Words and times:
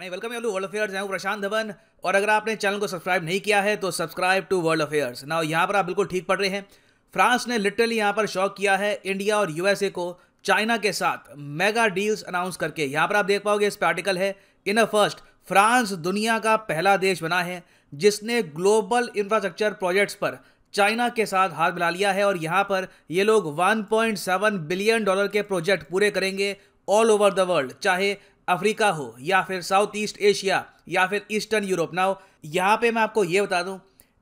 Welcome 0.00 0.32
you 0.32 0.40
world 0.42 0.66
affairs 0.66 0.92
मैं 0.92 1.08
प्रशांत 1.08 1.42
धवन, 1.42 1.72
और 2.04 2.14
अगर 2.14 2.30
आपने 2.30 2.54
चैनल 2.56 2.78
को 2.78 2.86
सब्सक्राइब 2.86 3.24
नहीं 3.24 3.40
किया 3.40 3.60
है 3.62 3.74
तो 3.76 3.90
सब्सक्राइब 3.90 4.44
टू 4.50 4.60
वर्ल्ड 4.60 4.82
अफेयर्स 4.82 5.24
ना 5.24 5.40
यहाँ 5.42 5.66
पर 5.66 5.76
आप 5.76 5.84
बिल्कुल 5.84 6.06
ठीक 6.06 6.26
पढ़ 6.26 6.38
रहे 6.40 6.48
हैं। 6.50 6.64
फ्रांस 7.14 7.46
ने 7.48 7.58
लिटरली 7.58 7.96
यहाँ 7.96 8.12
पर 8.12 8.26
शॉक 8.26 8.54
किया 8.56 8.76
है 8.76 8.92
इंडिया 9.04 9.38
और 9.38 9.50
यूएसए 9.50 9.90
को 9.90 10.06
चाइना 10.44 10.76
के 10.76 10.92
साथ 10.92 11.36
मेगा 11.58 11.86
डील्स 11.88 12.22
अनाउंस 12.22 12.56
करके। 12.56 12.84
यहाँ 12.84 13.06
पर 13.08 13.16
आप 13.16 13.24
देख 13.24 13.42
पाओगे 13.42 13.66
इस 13.66 13.78
आर्टिकल 13.84 14.18
है 14.18 14.34
इन 14.66 14.76
अ 14.76 14.84
फ़र्स्ट 14.86 15.18
फ्रांस 15.48 15.92
दुनिया 16.00 16.38
का 16.38 16.56
पहला 16.64 16.96
देश 16.98 17.22
बना 17.22 17.42
है, 17.42 17.62
जिसने 17.92 18.42
ग्लोबल 18.56 19.10
इंफ्रास्ट्रक्चर 19.16 19.72
प्रोजेक्ट्स 19.74 20.14
पर 20.14 20.38
चाइना 20.74 21.08
के 21.10 21.26
साथ 21.26 21.50
हाथ 21.52 21.72
मिला 21.72 21.90
लिया 21.90 22.12
है, 22.12 22.24
और 22.24 22.36
यहाँ 22.38 22.64
पर 22.64 22.88
ये 23.10 23.24
लोग 23.24 23.54
1.7 23.58 24.58
बिलियन 24.66 25.04
डॉलर 25.04 25.28
के 25.28 25.42
प्रोजेक्ट 25.44 25.88
पूरे 25.90 26.10
करेंगे 26.10 26.56
ऑल 26.88 27.10
ओवर 27.10 27.32
द 27.34 27.40
वर्ल्ड 27.48 27.72
चाहे 27.82 28.16
अफ्रीका 28.50 28.88
हो, 28.90 29.14
या 29.20 29.42
फिर 29.42 29.62
साउथ 29.62 29.96
ईस्ट 29.96 30.20
एशिया 30.22 30.64
या 30.88 31.06
फिर 31.06 31.26
ईस्टर्न 31.32 31.64
यूरोप 31.64 31.94
ना 31.94 32.02
हो 32.02 32.20
यहाँ 32.46 32.76
पे 32.76 32.90
मैं 32.90 33.02
आपको 33.02 33.24
ये 33.26 33.42
बता 33.42 33.62
दूँ, 33.62 33.78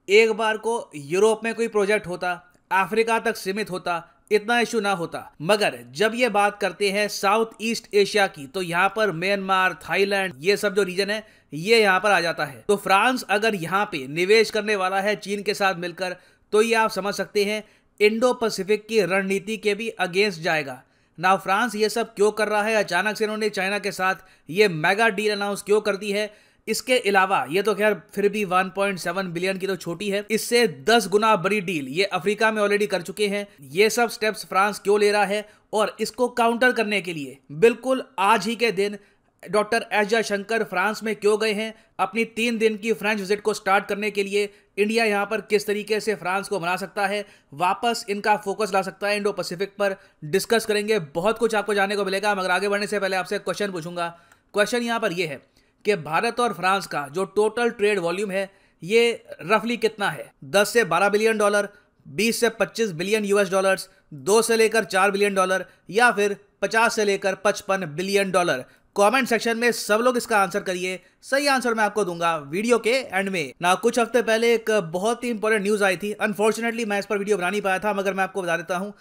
एक 0.09 0.33
बार 0.33 0.57
को 0.59 0.91
यूरोप 0.95 1.41
में 1.45 1.55
कोई 1.55 1.69
प्रोजेक्ट 1.69 2.07
होता, 2.07 2.33
अफ्रीका 2.73 3.19
तक 3.20 3.37
सीमित 3.37 3.70
होता, 3.70 4.03
इतना 4.33 4.59
इशू 4.61 4.80
ना 4.80 4.93
होता. 4.93 5.20
मगर 5.43 5.79
जब 5.97 6.12
ये 6.15 6.29
बात 6.29 6.59
करते 6.61 6.91
हैं 6.91 7.06
साउथ 7.11 7.62
ईस्ट 7.62 7.95
एशिया 7.95 8.27
की 8.29 8.47
तो 8.47 8.62
यहाँ 8.62 8.93
पर 8.97 9.12
म्यांमार 9.15 9.75
थाईलैंड 9.83 10.34
ये 10.39 10.56
सब 10.56 10.75
जो 10.75 10.83
रीजन 10.83 11.11
है, 11.11 11.25
ये 11.53 11.81
यहाँ 11.81 12.01
पर 12.01 12.11
आ 12.11 12.20
जाता 12.20 12.45
है. 12.45 12.65
तो 12.69 12.77
फ्रांस 12.79 13.23
अगर 13.31 13.55
यहाँ 13.56 13.84
पे 13.92 14.06
निवेश 14.09 14.51
करने 14.51 14.77
वाला 14.77 15.01
है 15.01 15.15
चीन 15.17 15.42
के 15.42 15.55
साथ 15.55 15.75
मिलकर 15.77 16.17
तो 16.53 16.62
ये 16.62 16.75
आप 16.77 16.91
समझ 16.91 17.15
सकते 17.15 17.45
हैं 17.45 17.62
इंडो 18.01 18.33
पैसिफिक 18.34 18.87
की 18.89 19.01
रणनीति 19.03 19.56
के 19.56 19.75
भी 19.75 19.89
अगेंस्ट 19.91 20.41
जाएगा. 20.41 20.83
ना 21.21 21.37
फ्रांस 21.37 21.75
ये 21.75 21.89
सब 21.89 22.15
क्यों 22.15 22.31
कर 22.31 22.49
रहा 22.49 22.63
है? 22.63 22.75
अचानक 22.75 23.17
से 23.17 23.25
इन्होंने 23.25 23.49
चाइना 23.49 23.79
के 23.79 23.93
साथ 23.93 24.15
ये 24.51 24.69
मेगा 24.69 25.09
डील 25.09 25.33
अनाउंस 25.33 25.63
क्यों 25.63 25.81
कर 25.81 25.97
दी 25.97 26.11
है? 26.13 26.31
इसके 26.69 26.99
अलावा, 26.99 27.47
ये 27.51 27.62
तो 27.62 27.75
खैर 27.75 27.95
फिर 28.15 28.29
भी 28.29 28.45
1.7 28.45 29.27
बिलियन 29.27 29.59
की 29.59 29.67
तो 29.67 29.77
छोटी 29.77 30.11
है। 30.11 30.25
इससे 30.31 30.67
10 30.89 31.09
गुना 31.09 31.37
बड़ी 31.37 31.61
डील 31.61 31.89
ये 31.89 32.05
अफ्रीका 32.05 32.53
में 32.53 32.62
ऑलरेडी 32.62 32.87
कर 32.87 33.03
चुके 33.03 33.29
हैं। 33.29 33.47
ये 33.62 33.91
सब 33.91 34.09
स्टेप्स 34.09 34.45
फ्रांस 34.47 34.79
क्यों 34.79 35.01
ले 35.01 35.12
रहा 35.12 35.25
है? 35.25 35.48
और 35.73 35.97
इसको 36.01 36.29
काउंटर 36.29 36.73
करने 36.73 37.01
के 37.01 37.12
लिए 37.12 37.39
बिल्कुल 37.53 38.03
आज 38.19 38.47
ही 38.47 38.57
के 38.57 38.73
दिन 38.73 38.98
डॉक्टर 39.42 39.84
एस 39.92 40.06
जयशंकर 40.06 40.62
फ्रांस 40.64 41.03
में 41.03 41.14
क्यों 41.17 41.41
गए 41.41 41.53
हैं? 41.53 41.75
अपनी 41.98 42.25
तीन 42.25 42.58
दिन 42.58 42.77
की 42.77 42.92
फ्रेंच 42.92 43.19
विज़िट 43.19 43.41
को 43.41 43.55
स्टार्ट 43.55 43.86
करने 43.86 44.11
के 44.11 44.22
लिए 44.22 44.48
इंडिया 44.78 45.05
यहाँ 45.05 45.27
पर 45.27 45.41
किस 45.41 45.67
तरीके 45.67 46.00
से 46.00 46.14
फ्रांस 46.14 46.48
को 46.48 46.58
बना 46.61 46.77
सकता 46.77 47.06
है? 47.06 47.25
वापस 47.55 48.05
इनका 48.08 48.36
फोकस 48.36 48.72
ला 48.75 48.83
सकता 48.83 49.08
है 49.08 49.17
इंडो 49.17 49.33
पैसिफिक 49.33 49.77
पर। 49.78 49.97
डिस्कस 50.25 50.67
करेंगे। 50.67 50.98
बहुत 50.98 51.39
कुछ 51.39 51.55
आपको 51.55 51.75
जानने 51.75 51.97
को 51.97 52.05
मिलेगा। 52.05 52.34
मगर 52.34 52.50
आगे 52.50 52.69
बढ़ने 52.69 52.86
से 52.86 53.00
पहले 53.00 53.17
आपसे 53.17 53.39
क्वेश्चन 53.39 53.72
पूछूँगा। 53.72 54.08
क्वेश्चन 54.55 54.83
यहाँ 54.83 55.00
पर 55.00 55.12
यह 55.12 55.28
है 55.28 55.41
कि 55.84 55.97
भारत 55.97 56.41
और 56.41 56.52
फ्रांस 56.52 56.86
का 56.86 57.06
जो 57.08 57.25
टोटल 57.25 57.70
ट्रेड 57.70 57.98
वॉल्यूम 57.98 58.30
है, 58.30 58.50
ये 58.83 59.25
रफली 59.42 59.77
कितना 59.77 60.11
है? 60.11 60.33
10 60.45 60.69
से 60.69 60.84
12 60.84 61.08
बिलियन 61.08 61.39
डॉलर 61.39 61.69
20 62.06 62.41
से 62.41 62.48
25 62.50 62.92
बिलियन 62.92 63.25
यूएस 63.25 63.50
डॉलर्स 63.50 63.89
2 64.14 64.41
से 64.42 64.56
लेकर 64.56 64.84
4 64.84 65.11
बिलियन 65.11 65.34
डॉलर, 65.34 65.64
या 65.91 66.11
फिर 66.12 66.36
50 66.62 66.97
से 66.97 67.05
लेकर 67.05 67.34
55 67.34 67.84
बिलियन 67.86 68.30
डॉलर। 68.30 68.64
कमेंट 68.99 69.29
सेक्शन 69.29 69.57
में 69.59 69.71
सब 69.73 70.01
लोग 70.01 70.17
इसका 70.17 70.39
आंसर 70.39 70.61
करिए। 70.61 70.99
सही 71.23 71.47
आंसर 71.47 71.75
मैं 71.75 71.85
आपको 71.85 72.05
दूँगा 72.05 72.37
वीडियो 72.37 72.79
के 72.79 72.91
एंड 72.91 73.29
में। 73.29 73.53
ना, 73.63 73.75
कुछ 73.75 73.99
हफ़्ते 73.99 74.23
पहले 74.23 74.53
एक 74.55 74.71
बहुत 74.93 75.25
ही 75.25 75.29
इंपॉर्टेंट 75.31 75.63
न्यूज़ 75.63 75.85
आई 75.85 75.97
थी। 75.97 76.13
अनफॉर्चुनेटली 76.13 76.85
मैं 76.85 76.99
इस 76.99 77.07
पर 77.07 77.19
वीडियो 77.19 77.37
बना 77.37 77.51
नहीं 77.51 77.61
पाया 77.63 77.79
था, 77.79 77.93
मगर 77.95 78.15
मैं 78.15 78.25
आपको 78.25 78.43
बता 78.43 78.57
देता 78.57 78.77
हूँ 78.77 78.93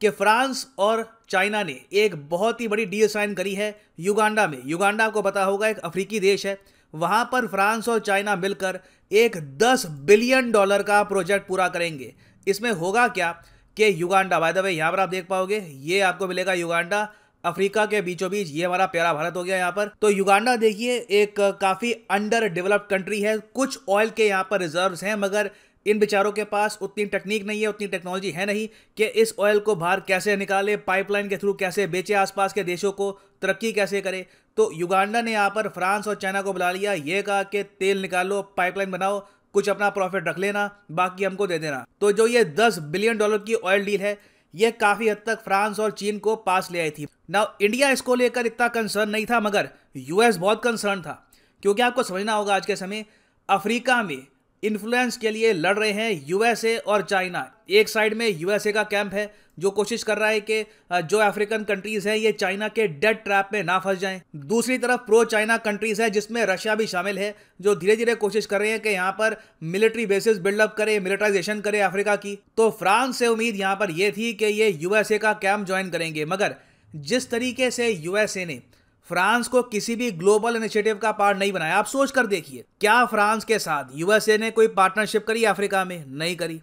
कि 0.00 0.10
फ्रांस 0.10 0.66
और 0.78 1.04
चाइना 1.30 1.62
ने 1.62 1.80
एक 1.94 2.16
बहुत 2.28 2.60
ही 2.60 2.68
बड़ी 2.68 2.84
डील 2.86 3.08
साइन 3.08 3.34
करी 3.34 3.54
है 3.54 3.74
युगांडा 4.00 4.46
में। 4.46 4.58
युगांडा 4.66 5.04
आपको 5.04 5.22
पता 5.22 5.44
होगा, 5.44 5.68
एक 5.68 5.78
अफ्रीकी 5.80 6.20
देश 6.20 6.46
है। 6.46 6.58
वहाँ 6.94 7.24
पर 7.32 7.46
फ्रांस 7.46 7.88
और 7.88 7.98
चाइना 8.00 8.36
मिलकर 8.36 8.80
एक 9.10 9.36
10 9.58 9.86
बिलियन 9.86 10.50
डॉलर 10.52 10.82
का 10.82 11.02
प्रोजेक्ट 11.04 11.48
पूरा 11.48 11.68
करेंगे। 11.68 12.14
इसमें 12.46 12.70
होगा 12.72 13.08
क्या 13.10 13.30
कि 13.76 13.94
युगांडा 14.02 14.38
बाय 14.40 14.52
द 14.52 14.58
वे 14.58 14.70
यहाँ 14.70 14.92
पर 14.92 15.00
आप 15.00 15.08
देख 15.08 15.26
पाओगे, 15.26 15.58
ये 15.58 16.00
आपको 16.02 16.26
मिलेगा 16.26 16.52
युगांडा। 16.54 17.08
अफ्रीका 17.46 17.84
के 17.86 18.00
बीचों 18.02 18.30
बीच 18.30 18.50
ये 18.50 18.64
हमारा 18.64 18.86
प्यारा 18.86 19.12
भारत 19.14 19.36
हो 19.36 19.44
गया 19.44 19.56
यहाँ 19.56 19.72
पर। 19.72 19.90
तो 20.02 20.10
युगांडा 20.10 20.56
देखिए, 20.56 20.96
एक 20.98 21.40
काफ़ी 21.60 21.92
अंडर 22.10 22.48
डेवलप्ड 22.48 22.88
कंट्री 22.90 23.20
है। 23.22 23.36
कुछ 23.38 23.78
ऑयल 23.88 24.10
के 24.10 24.26
यहाँ 24.26 24.46
पर 24.50 24.60
रिज़र्व 24.60 24.96
हैं, 25.02 25.14
मगर 25.16 25.50
इन 25.86 25.98
बेचारों 25.98 26.32
के 26.32 26.44
पास 26.44 26.78
उतनी 26.82 27.04
टेक्निक 27.06 27.44
नहीं 27.46 27.60
है, 27.60 27.68
उतनी 27.68 27.86
टेक्नोलॉजी 27.86 28.30
है 28.30 28.46
नहीं 28.46 28.66
कि 28.96 29.04
इस 29.04 29.34
ऑयल 29.38 29.58
को 29.58 29.74
बाहर 29.74 30.00
कैसे 30.00 30.36
निकाले 30.36 30.76
पाइपलाइन 30.76 31.28
के 31.28 31.36
थ्रू 31.36 31.52
कैसे 31.54 31.86
बेचे 31.86 32.14
आसपास 32.14 32.52
के 32.52 32.62
देशों 32.64 32.92
को, 32.92 33.10
तरक्की 33.42 33.72
कैसे 33.72 34.00
करे। 34.00 34.26
तो 34.56 34.70
युगांडा 34.74 35.20
ने 35.22 35.32
यहाँ 35.32 35.50
पर 35.50 35.68
फ्रांस 35.68 36.08
और 36.08 36.14
चाइना 36.14 36.42
को 36.42 36.52
बुला 36.52 36.70
लिया, 36.72 36.92
ये 36.92 37.22
कहा 37.22 37.42
कि 37.42 37.62
तेल 37.62 38.02
निकालो 38.02 38.42
पाइपलाइन 38.56 38.90
बनाओ, 38.90 39.20
कुछ 39.54 39.68
अपना 39.68 39.90
प्रॉफिट 39.90 40.28
रख 40.28 40.38
लेना, 40.38 40.70
बाकी 40.90 41.24
हमको 41.24 41.46
दे 41.46 41.58
देना। 41.58 41.84
तो 42.00 42.12
जो 42.12 42.26
ये 42.26 42.44
10 42.56 42.78
बिलियन 42.88 43.18
डॉलर 43.18 43.38
की 43.38 43.54
ऑयल 43.54 43.84
डील 43.84 44.00
है 44.00 44.18
ये 44.56 44.70
काफ़ी 44.70 45.08
हद 45.08 45.16
तक 45.26 45.42
फ्रांस 45.44 45.80
और 45.80 45.90
चीन 45.90 46.18
को 46.18 46.36
पास 46.36 46.70
ले 46.70 46.80
आई 46.80 46.90
थी। 46.90 47.06
ना 47.30 47.56
इंडिया 47.60 47.90
इसको 47.90 48.14
लेकर 48.14 48.46
इतना 48.46 48.68
कंसर्न 48.68 49.10
नहीं 49.10 49.26
था, 49.26 49.40
मगर 49.40 49.68
यूएस 49.96 50.36
बहुत 50.36 50.62
कंसर्न 50.64 51.02
था। 51.02 51.30
क्योंकि 51.62 51.82
आपको 51.82 52.02
समझना 52.02 52.32
होगा 52.32 52.54
आज 52.54 52.66
के 52.66 52.76
समय, 52.76 53.04
अफ्रीका 53.48 54.02
में 54.02 54.26
इन्फ्लुएंस 54.62 55.16
के 55.16 55.30
लिए 55.30 55.52
लड़ 55.52 55.78
रहे 55.78 55.90
हैं 55.92 56.22
यूएसए 56.28 56.76
और 56.76 57.02
चाइना। 57.02 57.50
एक 57.70 57.88
साइड 57.88 58.14
में 58.14 58.28
यूएसए 58.30 58.72
का 58.72 58.82
कैंप 58.84 59.14
है, 59.14 59.30
जो 59.58 59.70
कोशिश 59.70 60.02
कर 60.02 60.18
रहा 60.18 60.28
है 60.28 60.40
कि 60.40 60.64
जो 60.92 61.18
अफ्रीकन 61.18 61.64
कंट्रीज़ 61.64 62.08
हैं, 62.08 62.16
ये 62.16 62.32
चाइना 62.32 62.68
के 62.68 62.86
डेड 62.88 63.22
ट्रैप 63.24 63.48
में 63.52 63.62
ना 63.64 63.78
फंस 63.78 63.98
जाएँ। 63.98 64.20
दूसरी 64.36 64.78
तरफ़ 64.78 65.00
प्रो 65.00 65.24
चाइना 65.24 65.56
कंट्रीज़ 65.58 66.02
है, 66.02 66.10
जिसमें 66.10 66.44
रशिया 66.46 66.74
भी 66.74 66.86
शामिल 66.86 67.18
है, 67.18 67.34
जो 67.60 67.74
धीरे 67.74 67.96
धीरे 67.96 68.14
कोशिश 68.16 68.46
कर 68.46 68.60
रहे 68.60 68.70
हैं 68.70 68.80
कि 68.80 68.88
यहाँ 68.88 69.12
पर 69.12 69.36
मिलिट्री 69.64 70.06
बेसिस 70.06 70.38
बिल्डअप 70.38 70.74
करे 70.78 70.98
मिलिटराइजेशन 71.00 71.60
करे 71.60 71.80
अफ्रीका 71.80 72.16
की। 72.16 72.38
तो 72.56 72.70
फ्रांस 72.70 73.18
से 73.18 73.26
उम्मीद 73.26 73.56
यहाँ 73.56 73.76
पर 73.76 73.90
यह 73.90 74.10
थी 74.10 74.32
कि 74.32 74.46
ये 74.46 74.70
यूएसए 74.72 75.18
का 75.18 75.32
कैंप 75.32 75.66
ज्वाइन 75.66 75.90
करेंगे। 75.90 76.24
मगर 76.24 76.54
जिस 76.94 77.30
तरीके 77.30 77.70
से 77.70 77.88
यूएसए 77.88 78.44
ने 78.44 78.60
फ्रांस 79.08 79.48
को 79.48 79.62
किसी 79.62 79.96
भी 79.96 80.10
ग्लोबल 80.10 80.56
इनिशिएटिव 80.56 80.96
का 80.96 81.12
पार्ट 81.12 81.38
नहीं 81.38 81.52
बनाया। 81.52 81.76
आप 81.76 81.86
सोच 81.86 82.10
कर 82.10 82.26
देखिए, 82.26 82.64
क्या 82.80 83.04
फ्रांस 83.06 83.44
के 83.44 83.58
साथ 83.58 83.84
यूएसए 83.94 84.38
ने 84.38 84.50
कोई 84.50 84.68
पार्टनरशिप 84.68 85.26
करी, 85.26 85.44
अफ्रीका 85.44 85.84
में? 85.84 86.04
नहीं 86.08 86.36
करी। 86.36 86.60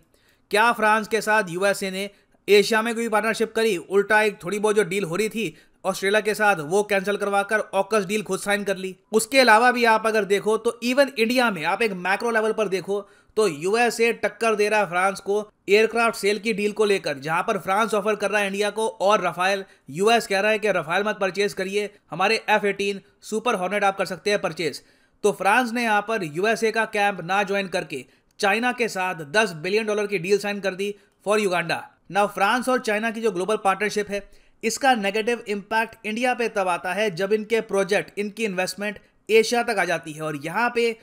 क्या 0.52 0.72
फ्रांस 0.72 1.08
के 1.08 1.22
साथ 1.22 1.44
यूएसए 1.50 1.92
ने 1.92 2.10
एशिया 2.48 2.82
में 2.82 2.94
कोई 2.96 3.10
पार्टनरशिप 3.10 3.54
करी? 3.56 3.78
उल्टा 3.78 4.22
एक 4.22 4.44
थोड़ी 4.44 4.60
बहुत 4.60 4.76
जो 4.76 4.84
डील 4.84 5.04
हो 5.04 5.16
रही 5.16 5.30
थी 5.30 5.56
ऑस्ट्रेलिया 5.86 6.22
के 6.22 6.34
साथ 6.34 6.56
वो 6.66 6.82
कैंसिल 6.84 7.18
करवाकर 7.18 7.60
ऑकस 7.74 8.06
डील 8.06 8.22
खुद 8.24 8.40
साइन 8.40 8.64
कर 8.64 8.78
ली। 8.78 8.96
उसके 9.12 9.40
अलावा 9.40 9.72
भी 9.72 9.84
आप 9.86 10.08
अगर 10.08 10.26
देखो 10.26 10.58
तो 10.58 10.80
इवन 10.84 11.12
इंडिया 11.20 11.50
में 11.52 11.64
आप 11.66 11.82
एक 11.82 11.94
मैक्रो 11.94 12.32
लेवल 12.32 12.54
पर 12.54 12.68
देखो 12.68 13.00
तो 13.38 13.48
यूएसए 13.48 14.12
टक्कर 14.16 14.56
दे 14.56 14.68
रहा 14.70 14.80
है 14.80 14.88
फ्रांस 14.90 15.20
को 15.20 15.38
एयरक्राफ्ट 15.70 16.18
सेल 16.18 16.40
की 16.40 16.54
डील 16.54 16.72
को 16.72 16.86
लेकर, 16.86 17.18
जहाँ 17.18 17.44
पर 17.44 17.58
फ्रांस 17.58 17.94
ऑफ़र 17.94 18.16
कर 18.16 18.32
रहा 18.32 18.42
है 18.42 18.48
इंडिया 18.48 18.70
को। 18.70 18.88
और 18.88 19.26
रफाइल 19.26 19.64
यूएस 19.90 20.28
कह 20.28 20.40
रहा 20.40 20.52
है 20.52 20.60
कि 20.60 20.72
रफाइल 20.72 21.04
मत 21.04 21.18
परचेज 21.22 21.54
करिए, 21.54 21.90
हमारे 22.12 22.44
एफ़ 22.50 22.66
एटीन 22.66 23.02
सुपर 23.22 23.56
हॉर्नेट 23.56 23.84
आप 23.84 23.98
कर 23.98 24.06
सकते 24.06 24.30
हैं 24.30 24.42
परचेज 24.42 24.82
तो 25.24 25.32
फ्रांस 25.32 25.72
ने 25.72 25.84
यहाँ 25.84 26.02
पर 26.02 26.24
यूएसए 26.26 26.72
का 26.72 26.86
कैंप 26.86 27.22
ना 27.22 27.42
ज्वाइन 27.44 27.68
करके 27.68 28.04
चाइना 28.40 28.72
के 28.72 28.88
साथ 28.88 29.26
10 29.34 29.52
बिलियन 29.56 29.86
डॉलर 29.86 30.08
की 30.08 30.18
डील 30.18 30.38
साइन 30.38 30.60
कर 30.60 30.76
दी 30.76 30.94
फॉर 31.26 31.40
युगांडा 31.40 31.84
ना 32.12 32.26
फ्रांस 32.28 32.70
और 32.70 32.80
चाइना 32.80 33.12
की 33.12 33.22
जो 33.22 33.32
ग्लोबल 33.32 33.58
पार्टनरशिप 33.64 34.10
है 34.10 34.20
इसका 34.64 34.94
नेगेटिव 34.96 35.44
इम्पैक्ट 35.48 36.06
इंडिया 36.06 36.34
पे 36.34 36.48
तब 36.50 36.68
आता 36.68 36.94
है 36.94 37.10
जब 37.16 37.34
इनके 37.34 37.62
प्रोजेक्ट 37.64 38.20
इनकी 38.20 38.46
इन्वेस्टमेंट 38.46 39.00
एशिया 39.30 39.64
तक 39.64 39.80
आ 39.80 39.86
जाती 39.86 40.14
है। 40.14 40.22
और 40.22 40.40
यहाँ 40.46 40.72
पे 40.76 40.96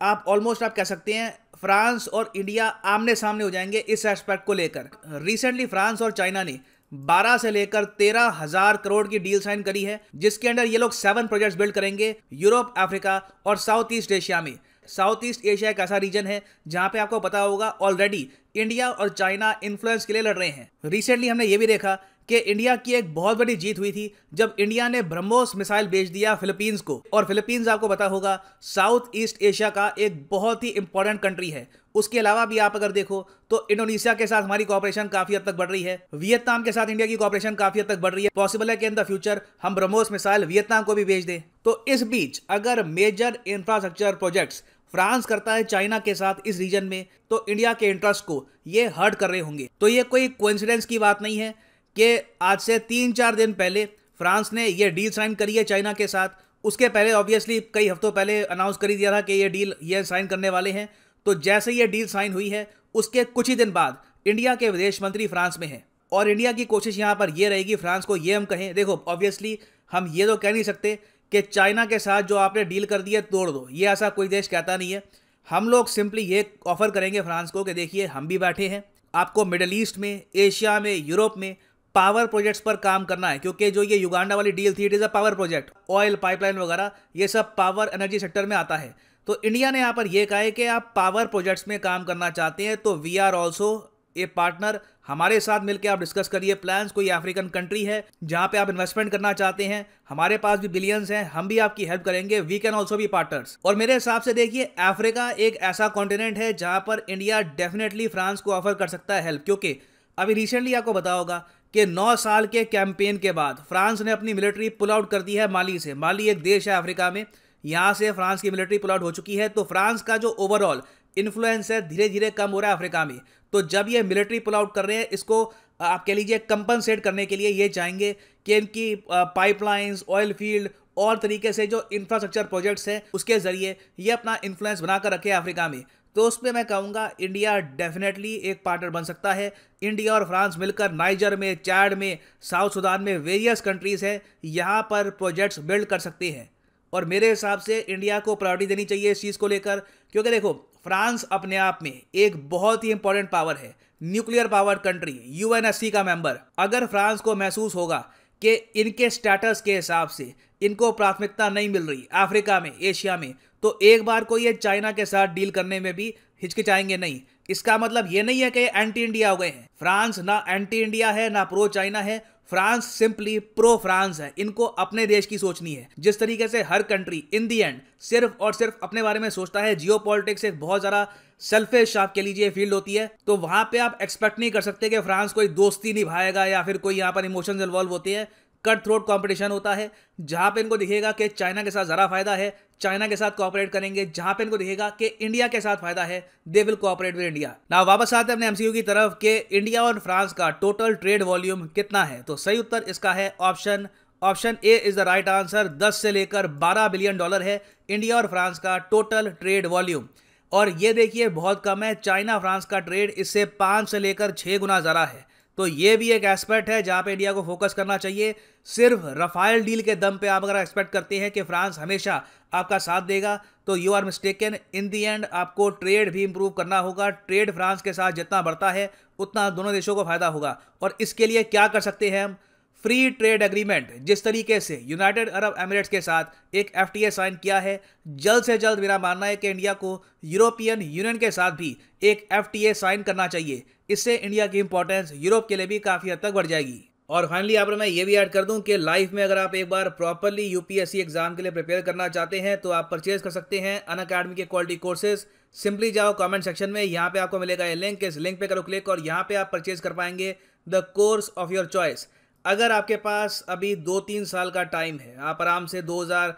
आप 0.00 0.24
ऑलमोस्ट 0.28 0.62
आप 0.62 0.74
कह 0.76 0.84
सकते 0.84 1.14
हैं 1.14 1.30
फ्रांस 1.60 2.08
और 2.08 2.32
इंडिया 2.36 2.66
आमने 2.66 3.14
सामने 3.14 3.44
हो 3.44 3.50
जाएँगे 3.50 3.78
इस 3.78 4.04
एस्पेक्ट 4.06 4.44
को 4.44 4.52
लेकर। 4.52 4.88
रिसेंटली 5.22 5.66
फ्रांस 5.66 6.02
और 6.02 6.12
चाइना 6.12 6.42
ने 6.42 6.58
12 6.92 7.36
से 7.38 7.50
लेकर 7.50 7.84
तेरह 7.98 8.28
हज़ार 8.40 8.76
करोड़ 8.76 9.06
की 9.08 9.18
डील 9.18 9.40
साइन 9.40 9.62
करी 9.62 9.82
है, 9.82 10.00
जिसके 10.14 10.48
अंडर 10.48 10.64
ये 10.64 10.78
लोग 10.78 10.92
सेवन 10.92 11.26
प्रोजेक्ट्स 11.26 11.56
बिल्ड 11.56 11.74
करेंगे 11.74 12.14
यूरोप 12.34 12.74
अफ्रीका 12.78 13.20
और 13.46 13.56
साउथ 13.58 13.92
ईस्ट 13.92 14.12
एशिया 14.12 14.40
में। 14.40 14.58
साउथ 14.88 15.24
ईस्ट 15.24 15.44
एशिया 15.44 15.70
एक 15.70 15.80
ऐसा 15.80 15.96
रीजन 15.96 16.26
है, 16.26 16.42
जहाँ 16.68 16.88
पे 16.88 16.98
आपको 16.98 17.20
पता 17.20 17.40
होगा 17.40 17.68
ऑलरेडी 17.70 18.28
इंडिया 18.56 18.90
और 18.90 19.08
चाइना 19.08 19.54
इन्फ्लुएंस 19.62 20.04
के 20.06 20.12
लिए 20.12 20.22
लड़ 20.22 20.36
रहे 20.36 20.48
हैं। 20.48 20.70
रिसेंटली 20.84 21.28
हमने 21.28 21.44
ये 21.44 21.58
भी 21.58 21.66
देखा 21.66 21.98
कि 22.28 22.36
इंडिया 22.36 22.76
की 22.76 22.94
एक 22.94 23.14
बहुत 23.14 23.38
बड़ी 23.38 23.56
जीत 23.56 23.78
हुई 23.78 23.92
थी 23.92 24.12
जब 24.34 24.54
इंडिया 24.58 24.88
ने 24.88 25.02
ब्रह्मोस 25.04 25.54
मिसाइल 25.56 25.86
भेज 25.86 26.10
दिया 26.10 26.34
फिलीपींस 26.34 26.80
को। 26.80 27.02
और 27.12 27.24
फिलीपींस 27.24 27.68
आपको 27.68 27.88
पता 27.88 28.06
होगा, 28.06 28.42
साउथ 28.62 29.16
ईस्ट 29.16 29.42
एशिया 29.42 29.70
का 29.70 29.94
एक 29.98 30.26
बहुत 30.30 30.64
ही 30.64 30.68
इंपॉर्टेंट 30.68 31.20
कंट्री 31.20 31.50
है। 31.50 31.68
उसके 31.94 32.18
अलावा 32.18 32.44
भी 32.46 32.58
आप 32.58 32.74
अगर 32.76 32.92
देखो 32.92 33.26
तो 33.50 33.66
इंडोनेशिया 33.70 34.14
के 34.14 34.26
साथ 34.26 34.42
हमारी 34.42 34.64
कॉपरेशन 34.64 35.08
काफ़ी 35.08 35.34
हद 35.34 35.42
तक 35.46 35.54
बढ़ 35.54 35.70
रही 35.70 35.82
है। 35.82 35.98
वियतनाम 36.14 36.62
के 36.62 36.72
साथ 36.72 36.86
इंडिया 36.86 37.06
की 37.06 37.16
कॉपरेशन 37.16 37.54
काफ़ी 37.54 37.80
हद 37.80 37.86
तक 37.86 37.98
बढ़ 37.98 38.14
रही 38.14 38.24
है। 38.24 38.30
पॉसिबल 38.34 38.70
है 38.70 38.76
कि 38.76 38.86
इन 38.86 38.94
द 38.94 39.02
फ्यूचर 39.02 39.40
हम 39.62 39.74
ब्रह्मोस 39.74 40.12
मिसाइल 40.12 40.44
वियतनाम 40.44 40.84
को 40.84 40.94
भी 40.94 41.04
भेज 41.04 41.24
दें। 41.24 41.42
तो 41.64 41.84
इस 41.88 42.02
बीच 42.02 42.42
अगर 42.50 42.82
मेजर 42.84 43.38
इंफ्रास्ट्रक्चर 43.46 44.14
प्रोजेक्ट्स 44.14 44.62
फ्रांस 44.94 45.26
करता 45.26 45.54
है 45.54 45.62
चाइना 45.64 45.98
के 45.98 46.14
साथ 46.14 46.34
इस 46.46 46.58
रीजन 46.58 46.84
में 46.84 47.04
तो 47.30 47.44
इंडिया 47.48 47.72
के 47.72 47.86
इंटरेस्ट 47.86 48.24
को 48.24 48.46
ये 48.66 48.86
हर्ट 48.96 49.14
कर 49.14 49.30
रहे 49.30 49.40
होंगे। 49.40 49.68
तो 49.80 49.88
ये 49.88 50.02
कोई 50.02 50.28
कोइंसिडेंस 50.30 50.86
की 50.86 50.98
बात 50.98 51.22
नहीं 51.22 51.38
है। 51.38 51.54
कि 51.96 52.18
आज 52.42 52.60
से 52.60 52.78
तीन 52.78 53.12
चार 53.12 53.34
दिन 53.34 53.52
पहले 53.52 53.84
फ्रांस 54.20 54.52
ने 54.52 54.66
यह 54.66 54.90
डील 54.90 55.10
साइन 55.10 55.34
करी 55.34 55.56
है 55.56 55.64
चाइना 55.64 55.92
के 55.92 56.06
साथ। 56.06 56.28
उसके 56.64 56.88
पहले 56.88 57.12
ऑब्वियसली 57.12 57.60
कई 57.74 57.88
हफ्तों 57.88 58.10
पहले 58.12 58.42
अनाउंस 58.44 58.76
कर 58.76 58.88
दिया 58.88 59.12
था 59.12 59.20
कि 59.20 59.32
ये 59.32 59.48
डील, 59.48 59.74
ये 59.82 60.04
साइन 60.04 60.26
करने 60.26 60.50
वाले 60.50 60.70
हैं। 60.70 60.88
तो 61.26 61.34
जैसे 61.34 61.72
ये 61.72 61.86
डील 61.86 62.06
साइन 62.06 62.32
हुई 62.32 62.48
है, 62.48 62.70
उसके 62.94 63.24
कुछ 63.24 63.48
ही 63.48 63.56
दिन 63.56 63.72
बाद 63.72 64.02
इंडिया 64.26 64.54
के 64.54 64.70
विदेश 64.70 65.02
मंत्री 65.02 65.26
फ्रांस 65.26 65.58
में 65.58 65.66
हैं। 65.66 65.84
और 66.12 66.30
इंडिया 66.30 66.52
की 66.52 66.64
कोशिश 66.64 66.98
यहाँ 66.98 67.14
पर 67.14 67.30
यह 67.30 67.48
रहेगी, 67.48 67.76
फ्रांस 67.76 68.04
को 68.04 68.16
ये 68.16 68.34
हम 68.34 68.44
कहें, 68.44 68.74
देखो 68.74 69.04
ऑब्वियसली 69.08 69.58
हम 69.92 70.12
ये 70.14 70.26
तो 70.26 70.36
कह 70.36 70.52
नहीं 70.52 70.62
सकते 70.62 70.98
कि 71.32 71.40
चाइना 71.42 71.84
के 71.86 71.98
साथ 71.98 72.22
जो 72.22 72.36
आपने 72.36 72.64
डील 72.64 72.84
कर 72.84 73.02
दी 73.02 73.14
है, 73.14 73.20
तोड़ 73.22 73.50
दो। 73.50 73.66
ये 73.70 73.86
ऐसा 73.88 74.08
कोई 74.08 74.28
देश 74.28 74.48
कहता 74.48 74.76
नहीं 74.76 74.92
है। 74.92 75.02
हम 75.48 75.68
लोग 75.68 75.88
सिंपली 75.88 76.22
ये 76.22 76.44
ऑफ़र 76.66 76.90
करेंगे 76.90 77.20
फ्रांस 77.20 77.50
को 77.50 77.64
कि 77.64 77.74
देखिए, 77.74 78.06
हम 78.06 78.26
भी 78.28 78.38
बैठे 78.38 78.68
हैं। 78.68 78.84
आपको 79.14 79.44
मिडल 79.44 79.70
ईस्ट 79.72 79.98
में, 79.98 80.22
एशिया 80.36 80.78
में, 80.80 80.94
यूरोप 80.96 81.34
में 81.38 81.56
पावर 81.96 82.26
प्रोजेक्ट्स 82.26 82.60
पर 82.60 82.76
काम 82.78 83.04
करना 83.04 83.28
है, 83.28 83.38
क्योंकि 83.38 83.70
जो 83.70 83.82
ये 83.84 83.96
युगांडा 83.96 84.36
वाली 84.36 84.52
डील 84.52 84.74
थी 84.74 84.84
it 84.84 84.94
is 84.94 85.02
a 85.04 85.08
power 85.08 85.34
project 85.34 85.70
oil 85.90 86.16
pipeline 86.22 86.58
वगैरह, 86.58 86.90
ये 87.16 87.28
सब 87.28 87.54
पावर 87.56 87.90
एनर्जी 87.94 88.18
सेक्टर 88.18 88.46
में 88.46 88.56
आता 88.56 88.76
है। 88.76 88.94
तो 89.26 89.40
इंडिया 89.44 89.70
ने 89.70 89.78
यहाँ 89.78 89.92
पर 89.92 90.06
यह 90.06 90.24
कहा 90.24 90.38
है 90.38 90.50
कि 90.50 90.66
आप 90.68 90.92
पावर 90.96 91.26
प्रोजेक्ट्स 91.26 91.68
में 91.68 91.78
काम 91.80 92.04
करना 92.04 92.30
चाहते 92.32 92.66
हैं 92.66 92.76
तो 92.78 92.94
we 92.96 93.16
are 93.18 93.34
also 93.34 93.68
a 94.16 94.26
partner 94.26 94.78
हमारे 95.06 95.38
साथ 95.40 95.60
मिलकर 95.62 95.88
आप 95.88 95.98
डिस्कस 96.00 96.28
करिए 96.28 96.54
प्लान्स 96.56 96.92
कोई 96.92 97.08
अफ्रीकन 97.10 97.48
कंट्री 97.48 97.82
है 97.84 98.02
जहाँ 98.24 98.46
पे 98.48 98.58
आप 98.58 98.70
इन्वेस्टमेंट 98.70 99.10
करना 99.10 99.32
चाहते 99.32 99.64
हैं, 99.64 99.84
हमारे 100.08 100.38
पास 100.38 100.58
भी 100.58 100.68
बिलियंस 100.68 101.10
हैं, 101.10 101.24
हम 101.24 101.48
भी 101.48 101.58
आपकी 101.58 101.84
हेल्प 101.86 102.04
करेंगे 102.04 102.40
वी 102.42 102.58
कैन 102.58 102.74
ऑल्सो 102.74 102.96
भी 102.96 103.06
पार्टनर्स 103.08 103.58
और 103.64 103.76
मेरे 103.76 103.94
हिसाब 103.94 104.22
से 104.22 104.32
देखिए 104.34 104.64
अफ्रीका 104.82 105.28
एक 105.30 105.56
ऐसा 105.64 105.88
कॉन्टिनेंट 105.90 106.38
है 106.38 106.52
जहाँ 106.54 106.80
पर 106.86 107.04
इंडिया 107.08 107.40
डेफिनेटली 107.56 108.08
फ्रांस 108.08 108.40
को 108.40 108.52
ऑफ़र 108.52 108.74
कर 108.74 108.88
सकता 108.88 109.14
है 109.14 109.24
हेल्प 109.24 109.44
क्योंकि 109.44 109.76
अभी 110.18 110.34
रिसेंटली 110.34 110.74
आपको 110.74 110.92
बताया 110.92 111.16
होगा 111.16 111.44
कि 111.76 111.84
नौ 111.86 112.14
साल 112.16 112.46
के 112.46 112.64
कैंपेन 112.64 113.16
के 113.18 113.32
बाद 113.32 113.56
फ्रांस 113.68 114.00
ने 114.02 114.10
अपनी 114.10 114.34
मिलिट्री 114.34 114.68
पुल 114.72 114.90
आउट 114.90 115.10
कर 115.10 115.22
दी 115.22 115.34
है 115.36 115.48
माली 115.52 115.78
से। 115.78 115.94
माली 115.94 116.28
एक 116.28 116.40
देश 116.42 116.68
है 116.68 116.76
अफ्रीका 116.76 117.10
में। 117.10 117.24
यहाँ 117.64 117.92
से 117.94 118.12
फ्रांस 118.12 118.42
की 118.42 118.50
मिलिट्री 118.50 118.78
पुल 118.78 118.90
आउट 118.90 119.02
हो 119.02 119.10
चुकी 119.10 119.36
है। 119.36 119.48
तो 119.48 119.64
फ्रांस 119.64 120.02
का 120.02 120.16
जो 120.16 120.28
ओवरऑल 120.30 120.80
इन्फ्लुएंस 121.16 121.70
है 121.70 121.80
धीरे 121.88 122.08
धीरे 122.08 122.30
कम 122.30 122.50
हो 122.50 122.60
रहा 122.60 122.70
है 122.70 122.76
अफ्रीका 122.76 123.04
में। 123.04 123.18
तो 123.52 123.62
जब 123.64 123.86
ये 123.88 124.02
मिलिट्री 124.02 124.38
पुल 124.38 124.54
आउट 124.54 124.74
कर 124.74 124.86
रहे 124.86 124.96
हैं, 124.96 125.08
इसको 125.08 125.44
आप 125.82 126.04
कह 126.06 126.14
लीजिए 126.14 126.38
कंपनसेट 126.38 127.02
करने 127.02 127.26
के 127.26 127.36
लिए 127.36 127.48
ये 127.50 127.68
चाहेंगे 127.68 128.12
कि 128.46 128.56
इनकी 128.56 128.94
पाइपलाइंस 129.10 130.04
ऑयल 130.08 130.32
फ़ील्ड 130.32 130.68
और 130.98 131.18
तरीके 131.18 131.52
से 131.52 131.66
जो 131.66 131.88
इंफ्रास्ट्रक्चर 131.92 132.44
प्रोजेक्ट्स 132.44 132.88
हैं, 132.88 133.02
उसके 133.14 133.38
ज़रिए 133.38 133.76
ये 133.98 134.10
अपना 134.10 134.38
इन्फ्लुएंस 134.44 134.80
बनाकर 134.80 135.12
रखे 135.12 135.30
अफ्रीका 135.32 135.68
में। 135.68 135.82
तो 136.16 136.22
उसमें 136.22 136.52
मैं 136.52 136.64
कहूँगा, 136.64 137.10
इंडिया 137.20 137.58
डेफिनेटली 137.58 138.32
एक 138.34 138.62
पार्टनर 138.64 138.90
बन 138.90 139.04
सकता 139.04 139.32
है। 139.32 139.52
इंडिया 139.82 140.14
और 140.14 140.24
फ्रांस 140.24 140.54
मिलकर 140.58 140.92
नाइजर 140.92 141.36
में, 141.36 141.54
चैड 141.56 141.94
में, 141.94 142.18
साउथ 142.40 142.70
सुदान 142.70 143.02
में 143.02 143.18
वेरियस 143.18 143.60
कंट्रीज़ 143.60 144.04
हैं, 144.04 144.20
यहाँ 144.44 144.82
पर 144.82 145.10
प्रोजेक्ट्स 145.10 145.58
बिल्ड 145.58 145.84
कर 145.84 145.98
सकते 145.98 146.30
हैं। 146.30 146.50
और 146.92 147.04
मेरे 147.04 147.30
हिसाब 147.30 147.58
से 147.58 147.78
इंडिया 147.78 148.20
को 148.20 148.34
प्रायोरिटी 148.34 148.66
देनी 148.66 148.84
चाहिए 148.84 149.10
इस 149.10 149.20
चीज़ 149.20 149.38
को 149.38 149.48
लेकर, 149.48 149.82
क्योंकि 150.12 150.30
देखो, 150.30 150.52
फ्रांस 150.84 151.24
अपने 151.32 151.56
आप 151.56 151.78
में 151.82 152.02
एक 152.14 152.48
बहुत 152.48 152.84
ही 152.84 152.90
इंपॉर्टेंट 152.90 153.30
पावर 153.30 153.56
है। 153.56 153.74
न्यूक्लियर 154.02 154.48
पावर 154.48 154.74
कंट्री 154.74 155.20
यूएनएससी 155.26 155.90
का 155.90 156.04
मेंबर 156.04 156.38
अगर 156.58 156.86
फ्रांस 156.86 157.20
को 157.20 157.34
महसूस 157.34 157.74
होगा 157.74 158.04
कि, 158.42 158.54
इनके 158.54 159.10
स्टेटस 159.10 159.60
के 159.60 159.74
हिसाब 159.76 160.08
से 160.08 160.34
इनको 160.62 160.92
प्राथमिकता 160.92 161.48
नहीं 161.48 161.68
मिल 161.68 161.82
रही 161.82 162.08
अफ्रीका 162.12 162.60
में, 162.60 162.72
एशिया 162.82 163.16
में। 163.16 163.34
तो 163.62 163.78
एक 163.82 164.04
बार 164.04 164.24
को 164.24 164.38
ये 164.38 164.52
चाइना 164.52 164.92
के 164.92 165.06
साथ 165.06 165.26
डील 165.26 165.50
करने 165.50 165.80
में 165.80 165.94
भी 165.94 166.14
हिचकिचाएँगे 166.42 166.96
नहीं। 166.96 167.20
इसका 167.50 167.78
मतलब 167.78 168.08
ये 168.10 168.22
नहीं 168.22 168.40
है 168.40 168.50
कि 168.50 168.60
एंटी 168.60 169.02
इंडिया 169.04 169.30
हो 169.30 169.36
गए 169.36 169.46
हैं। 169.46 169.68
फ्रांस 169.78 170.18
ना 170.18 170.44
एंटी 170.48 170.80
इंडिया 170.80 171.10
है, 171.10 171.30
ना 171.30 171.44
प्रो 171.44 171.68
चाइना 171.68 172.00
है। 172.00 172.18
फ्रांस 172.50 172.84
सिंपली 172.84 173.38
प्रो 173.38 173.76
फ्रांस 173.76 174.20
है। 174.20 174.32
इनको 174.38 174.64
अपने 174.64 175.06
देश 175.06 175.26
की 175.26 175.38
सोचनी 175.38 175.74
है। 175.74 175.88
जिस 175.98 176.18
तरीके 176.18 176.48
से 176.48 176.62
हर 176.62 176.82
कंट्री 176.82 177.24
इन 177.32 177.46
दी 177.48 177.60
एंड 177.60 177.80
सिर्फ़ 178.00 178.32
और 178.40 178.52
सिर्फ़ 178.52 178.74
अपने 178.82 179.02
बारे 179.02 179.20
में 179.20 179.30
सोचता 179.30 179.60
है। 179.60 179.76
जियो 179.76 179.98
एक 180.18 180.60
बहुत 180.60 180.80
ज़्यादा 180.80 181.08
सेल्फिश 181.42 181.96
आप 181.96 182.14
कह 182.14 182.22
लीजिए 182.22 182.50
फ़ील्ड 182.50 182.74
होती 182.74 182.94
है 182.94 183.10
तो 183.26 183.36
वहाँ 183.38 183.68
पे 183.72 183.78
आप 183.78 183.98
एक्सपेक्ट 184.02 184.38
नहीं 184.38 184.50
कर 184.50 184.60
सकते 184.62 184.88
कि 184.88 185.00
फ्रांस 185.00 185.32
कोई 185.32 185.48
दोस्ती 185.50 185.92
निभाएगा 185.92 186.44
या 186.46 186.62
फिर 186.62 186.78
कोई 186.78 186.96
यहाँ 186.96 187.12
पर 187.12 187.24
इमोशंस 187.24 187.62
इन्वॉल्व 187.62 187.90
होते 187.90 188.14
हैं। 188.14 188.26
कट 188.64 188.82
थ्रोट 188.84 189.06
कॉम्पिटिशन 189.06 189.50
होता 189.50 189.72
है, 189.74 189.90
जहाँ 190.20 190.50
पे 190.50 190.60
इनको 190.60 190.76
दिखेगा 190.76 191.10
कि 191.12 191.28
चाइना 191.30 191.62
के 191.62 191.70
साथ 191.70 191.84
ज़रा 191.84 192.06
फ़ायदा 192.06 192.34
है 192.34 192.48
चाइना 192.80 193.06
के 193.08 193.16
साथ 193.16 193.30
कॉपरेट 193.32 193.70
करेंगे, 193.72 194.04
जहाँ 194.06 194.34
पे 194.34 194.44
इनको 194.44 194.56
दिखेगा 194.58 194.88
कि 194.92 195.06
इंडिया 195.06 195.48
के 195.48 195.60
साथ 195.60 195.76
फ़ायदा 195.76 196.04
है 196.04 196.18
they 196.48 196.62
will 196.62 196.74
cooperate 196.76 197.16
with 197.16 197.26
India 197.26 197.54
ना 197.70 197.82
वापस 197.84 198.14
आते 198.14 198.32
हैं 198.32 198.36
अपने 198.36 198.46
एमसीयू 198.46 198.72
की 198.72 198.82
तरफ़ 198.82 199.14
कि 199.20 199.36
इंडिया 199.36 199.82
और 199.82 199.98
फ्रांस 200.00 200.32
का 200.32 200.50
टोटल 200.60 200.94
ट्रेड 200.96 201.22
वॉल्यूम 201.24 201.66
कितना 201.76 202.04
है। 202.04 202.22
तो 202.22 202.36
सही 202.38 202.58
उत्तर 202.58 202.84
इसका 202.88 203.12
है 203.12 203.34
option 203.42 203.88
option 204.22 204.56
A 204.64 204.76
is 204.78 204.96
the 204.96 205.00
right 205.06 205.28
answer 205.28 205.68
10 205.78 206.02
से 206.02 206.12
लेकर 206.12 206.46
12 206.60 206.88
बिलियन 206.90 207.16
डॉलर 207.16 207.42
है 207.42 207.60
इंडिया 207.88 208.16
और 208.16 208.26
फ्रांस 208.26 208.58
का 208.58 208.76
टोटल 208.90 209.30
ट्रेड 209.40 209.66
वॉल्यूम 209.68 210.08
और 210.52 210.68
ये 210.78 210.92
देखिए, 210.92 211.28
बहुत 211.30 211.62
कम 211.64 211.82
है। 211.82 211.94
चाइना 211.94 212.38
फ्रांस 212.38 212.64
का 212.64 212.78
ट्रेड 212.80 213.10
इससे 213.10 213.44
पाँच 213.44 213.88
से 213.88 213.98
लेकर 213.98 214.30
छह 214.32 214.58
गुना 214.58 214.80
ज़रा 214.80 215.04
है। 215.04 215.24
तो 215.58 215.66
ये 215.66 215.96
भी 215.96 216.10
एक 216.10 216.24
एस्पेक्ट 216.24 216.68
है 216.70 216.82
जहाँ 216.82 217.02
पे 217.02 217.12
इंडिया 217.12 217.32
को 217.32 217.42
फोकस 217.42 217.74
करना 217.74 217.96
चाहिए। 217.98 218.34
सिर्फ़ 218.68 219.06
रफाइल 219.18 219.64
डील 219.64 219.82
के 219.82 219.94
दम 219.96 220.16
पे 220.18 220.26
आप 220.28 220.44
अगर 220.44 220.56
एक्सपेक्ट 220.56 220.92
करते 220.92 221.18
हैं 221.18 221.30
कि 221.30 221.42
फ्रांस 221.42 221.78
हमेशा 221.78 222.22
आपका 222.54 222.78
साथ 222.78 223.02
देगा 223.02 223.38
तो 223.66 223.76
you 223.76 223.92
are 223.92 224.04
mistaken 224.04 224.56
in 224.74 224.88
the 224.88 225.02
end 225.02 225.24
आपको 225.24 225.68
ट्रेड 225.72 226.10
भी 226.12 226.22
इंप्रूव 226.24 226.50
करना 226.50 226.78
होगा। 226.78 227.08
ट्रेड 227.10 227.54
फ्रांस 227.54 227.82
के 227.82 227.92
साथ 227.92 228.12
जितना 228.12 228.42
बढ़ता 228.42 228.70
है, 228.70 228.90
उतना 229.18 229.48
दोनों 229.50 229.72
देशों 229.72 229.94
को 229.94 230.04
फ़ायदा 230.04 230.26
होगा। 230.26 230.58
और 230.82 230.96
इसके 231.00 231.26
लिए 231.26 231.42
क्या 231.44 231.66
कर 231.68 231.80
सकते 231.80 232.10
हैं 232.10 232.24
हम? 232.24 232.36
फ्री 232.84 233.10
ट्रेड 233.10 233.42
एग्रीमेंट, 233.42 233.88
जिस 234.00 234.22
तरीके 234.24 234.58
से 234.60 234.78
यूनाइटेड 234.84 235.28
अरब 235.30 235.54
एमिरेट्स 235.58 235.88
के 235.88 236.00
साथ 236.00 236.54
एक 236.54 236.70
एफटीए 236.76 237.10
साइन 237.10 237.36
किया 237.42 237.58
है, 237.60 237.80
जल्द 238.06 238.44
से 238.44 238.56
जल्द 238.58 238.78
मेरा 238.78 238.98
मानना 238.98 239.26
है 239.26 239.36
कि 239.36 239.48
इंडिया 239.48 239.72
को 239.74 240.02
यूरोपियन 240.24 240.82
यूनियन 240.82 241.18
के 241.18 241.30
साथ 241.30 241.52
भी 241.52 241.76
एक 242.02 242.26
एफटीए 242.32 242.74
साइन 242.74 243.02
करना 243.02 243.26
चाहिए। 243.28 243.62
इससे 243.90 244.14
इंडिया 244.16 244.46
की 244.46 244.58
इंपॉर्टेंस 244.58 245.12
यूरोप 245.14 245.48
के 245.48 245.56
लिए 245.56 245.66
भी 245.66 245.78
काफ़ी 245.78 246.10
हद 246.10 246.18
तक 246.22 246.32
बढ़ 246.32 246.46
जाएगी। 246.46 246.82
और 247.10 247.26
फाइनली 247.26 247.56
आप 247.56 247.68
मैं 247.70 247.86
ये 247.86 248.04
भी 248.04 248.14
ऐड 248.16 248.30
कर 248.30 248.44
दूँ 248.44 248.60
कि 248.62 248.76
लाइफ 248.76 249.12
में 249.12 249.22
अगर 249.24 249.38
आप 249.38 249.54
एक 249.54 249.68
बार 249.70 249.88
प्रॉपरली 249.92 250.42
यूपीएससी 250.44 251.00
एग्ज़ाम 251.00 251.34
के 251.36 251.42
लिए 251.42 251.52
प्रिपेयर 251.52 251.80
करना 251.82 252.08
चाहते 252.08 252.40
हैं 252.40 252.56
तो 252.60 252.70
आप 252.72 252.88
परचेज 252.90 253.22
कर 253.22 253.30
सकते 253.30 253.60
हैं 253.60 253.78
अन 253.84 253.98
अकेडमी 253.98 254.34
के 254.34 254.44
क्वालिटी 254.44 254.76
कोर्सेज 254.78 255.26
सिंपली 255.56 255.90
जाओ 255.90 256.12
कमेंट 256.14 256.44
सेक्शन 256.44 256.70
में, 256.70 256.82
यहाँ 256.82 257.08
पे 257.10 257.18
आपको 257.18 257.38
मिलेगा 257.38 257.66
ये 257.66 257.74
लिंक 257.74 258.04
इस 258.04 258.16
लिंक 258.18 258.38
पे 258.40 258.46
करो 258.46 258.62
क्लिक 258.62 258.88
और 258.88 259.00
यहाँ 259.06 259.22
पे 259.28 259.34
आप 259.34 259.50
परचेज 259.52 259.80
कर 259.80 259.92
पाएँगे 259.92 260.34
the 260.66 260.82
course 260.94 261.30
of 261.38 261.52
your 261.52 261.66
choice 261.66 262.06
अगर 262.46 262.72
आपके 262.72 262.96
पास 262.98 263.44
अभी 263.48 263.74
दो 263.76 263.98
तीन 264.02 264.24
साल 264.26 264.50
का 264.50 264.62
टाइम 264.64 264.98
है, 264.98 265.16
आप 265.18 265.40
आराम 265.42 265.66
से 265.66 265.82
दो 265.84 266.02
हज़ार 266.02 266.36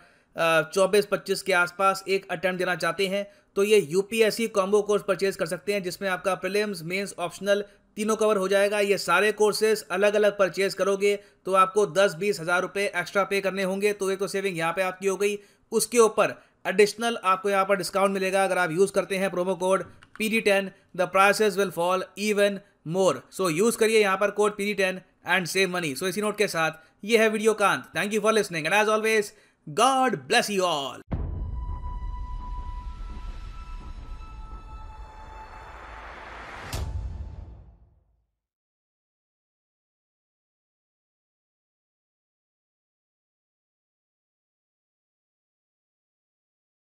चौबीस 0.73 1.07
पच्चीस 1.07 1.43
के 1.43 1.53
आसपास 1.55 2.03
एक 2.09 2.27
अटैम्प्ट 2.31 2.59
देना 2.59 2.75
चाहते 2.77 3.07
हैं 3.09 3.27
तो 3.57 3.63
ये 3.65 3.79
यूपीएससी 3.91 4.47
कॉम्बो 4.51 4.81
कोर्स 4.83 5.03
परचेज 5.03 5.37
कर 5.37 5.47
सकते 5.47 5.73
हैं, 5.73 5.83
जिसमें 5.83 6.09
आपका 6.09 6.35
प्रीलिम्स 6.37 6.83
मेंस 6.85 7.15
ऑप्शनल 7.19 7.65
तीनों 7.97 8.17
कवर 8.17 8.37
हो 8.37 8.49
जाएगा। 8.49 8.81
ये 8.81 8.99
सारे 8.99 9.33
कोर्सेज 9.35 9.85
अलग 9.91 10.15
अलग 10.17 10.39
परचेज 10.39 10.75
करोगे 10.75 11.15
तो 11.47 11.55
आपको 11.57 11.87
दस 11.89 12.15
बीस 12.17 12.41
हज़ार 12.41 12.63
रुपये 12.63 12.87
एक्स्ट्रा 12.97 13.25
पे 13.25 13.41
करने 13.41 13.63
होंगे 13.65 13.93
तो 13.95 14.11
एक 14.11 14.19
तो 14.19 14.29
सेविंग 14.29 14.59
यहाँ 14.59 14.73
पे 14.73 14.83
आपकी 14.83 15.07
हो 15.07 15.17
गई। 15.17 15.39
उसके 15.73 15.99
ऊपर 16.01 16.35
एडिशनल 16.67 17.19
आपको 17.25 17.51
यहाँ 17.51 17.65
पर 17.65 17.77
डिस्काउंट 17.77 18.13
मिलेगा, 18.13 18.45
अगर 18.45 18.59
आप 18.59 18.71
यूज़ 18.73 18.93
करते 18.93 19.17
हैं 19.17 19.31
promo 19.31 19.55
code 19.57 19.85
P 20.19 20.29
D 20.29 20.41
ten 20.43 20.71
the 20.97 21.09
prices 21.11 21.59
will 21.59 21.71
fall 21.73 22.05
even 22.21 22.61
more 22.89 23.23
so 23.33 23.49
use 23.51 23.79
करिए 23.79 24.01
यहाँ 24.01 24.17
पर 24.17 24.31
code 24.33 24.57
P 24.57 24.65
D 24.65 24.75
ten 24.75 25.01
and 25.29 25.47
save 25.47 25.71
money 25.71 25.95
so 25.95 26.09
इसी 26.09 26.21
नोट 26.21 26.39
के 26.39 26.49
साथ, 26.49 26.71
ये 27.05 27.19
है 27.19 27.29
video 27.29 27.55
Kant 27.55 27.85
thank 27.97 28.15
you 28.15 28.21
for 28.21 28.33
listening 28.33 28.67
and 28.67 28.75
as 28.75 28.89
always 28.89 29.33
God 29.69 30.17
bless 30.17 30.51
you 30.51 30.63
all 30.63 31.18